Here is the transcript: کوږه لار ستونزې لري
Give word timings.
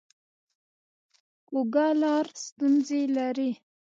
کوږه 1.47 1.87
لار 2.01 2.25
ستونزې 2.43 3.01
لري 3.17 3.51